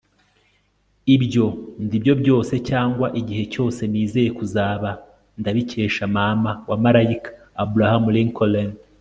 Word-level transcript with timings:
ibyo 1.15 1.45
ndi 1.83 1.95
byo 2.03 2.13
byose 2.21 2.53
cyangwa 2.69 3.07
igihe 3.19 3.43
cyose 3.53 3.81
nizeye 3.91 4.29
kuzaba, 4.37 4.89
ndabikesha 5.39 6.03
mama 6.17 6.51
wa 6.69 6.77
malayika- 6.83 7.31
abraham 7.63 8.05
lincoln 8.15 8.55